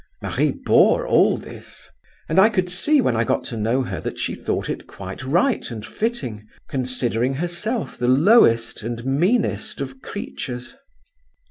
Marie 0.19 0.49
bore 0.51 1.05
all 1.05 1.37
this; 1.37 1.87
and 2.27 2.39
I 2.39 2.49
could 2.49 2.71
see 2.71 2.99
when 3.01 3.15
I 3.15 3.23
got 3.23 3.43
to 3.43 3.55
know 3.55 3.83
her 3.83 3.99
that 3.99 4.17
she 4.17 4.33
thought 4.33 4.67
it 4.67 4.87
quite 4.87 5.23
right 5.23 5.69
and 5.69 5.85
fitting, 5.85 6.47
considering 6.67 7.35
herself 7.35 7.99
the 7.99 8.07
lowest 8.07 8.81
and 8.81 9.05
meanest 9.05 9.79
of 9.79 10.01
creatures. 10.01 10.73